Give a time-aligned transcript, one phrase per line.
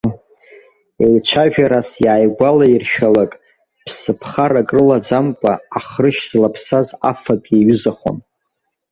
[1.05, 3.31] Еицәажәарас иааигәалаиршәалак,
[3.85, 8.17] ԥсы ԥхарак рылаӡамкәа, ахрышь злаԥсаз афатә иаҩызахон.